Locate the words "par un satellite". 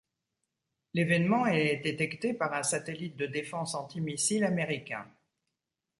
2.33-3.17